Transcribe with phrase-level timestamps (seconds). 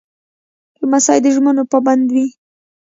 [0.79, 2.27] لمسی د ژمنو پابند وي.